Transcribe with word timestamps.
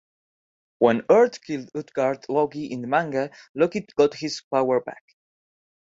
When 0.79 1.03
Urd 1.11 1.39
killed 1.43 1.69
Utgard 1.75 2.25
Loki 2.27 2.65
in 2.71 2.81
the 2.81 2.87
manga, 2.87 3.29
Loki 3.53 3.85
got 3.95 4.15
his 4.15 4.41
power 4.51 4.79
back. 4.79 5.03